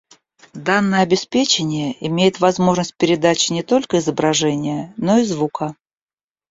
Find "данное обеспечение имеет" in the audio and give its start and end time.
0.55-2.39